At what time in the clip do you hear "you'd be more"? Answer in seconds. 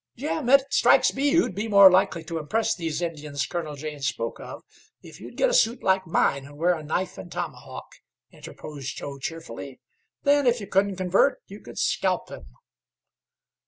1.29-1.91